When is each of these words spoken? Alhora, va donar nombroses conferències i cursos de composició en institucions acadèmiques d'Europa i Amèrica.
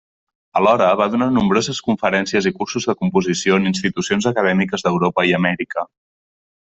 Alhora, 0.59 0.85
va 1.01 1.05
donar 1.15 1.27
nombroses 1.33 1.81
conferències 1.89 2.47
i 2.51 2.53
cursos 2.61 2.89
de 2.93 2.95
composició 3.03 3.59
en 3.61 3.69
institucions 3.73 4.29
acadèmiques 4.33 4.87
d'Europa 4.89 5.27
i 5.33 5.37
Amèrica. 5.43 5.87